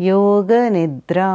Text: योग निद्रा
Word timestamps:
योग 0.00 0.52
निद्रा 0.52 1.30